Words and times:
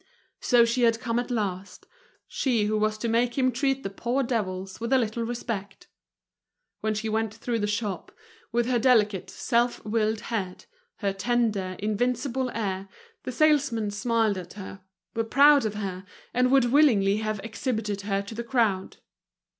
So 0.39 0.65
she 0.65 0.81
had 0.81 0.99
come 0.99 1.19
at 1.19 1.29
last, 1.29 1.85
she 2.27 2.65
who 2.65 2.75
was 2.75 2.97
to 2.97 3.07
make 3.07 3.37
him 3.37 3.51
treat 3.51 3.83
the 3.83 3.89
poor 3.91 4.23
devils 4.23 4.79
with 4.79 4.91
a 4.93 4.97
little 4.97 5.21
respect! 5.23 5.89
When 6.79 6.95
she 6.95 7.07
went 7.07 7.35
through 7.35 7.59
the 7.59 7.67
shop, 7.67 8.11
with 8.51 8.65
her 8.65 8.79
delicate, 8.79 9.29
self 9.29 9.85
willed 9.85 10.21
head, 10.21 10.65
her 11.05 11.13
tender, 11.13 11.75
invincible 11.77 12.49
air, 12.49 12.89
the 13.25 13.31
salesmen 13.31 13.91
smiled 13.91 14.39
at 14.39 14.53
her, 14.53 14.81
were 15.15 15.23
proud 15.23 15.65
of 15.67 15.75
her, 15.75 16.03
and 16.33 16.51
would 16.51 16.71
willingly 16.71 17.17
have 17.17 17.39
exhibited 17.43 18.01
her 18.01 18.23
to 18.23 18.33
the 18.33 18.43
crowd. 18.43 18.97